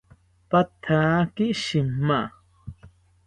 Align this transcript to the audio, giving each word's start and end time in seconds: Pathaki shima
Pathaki 0.49 1.47
shima 1.63 2.19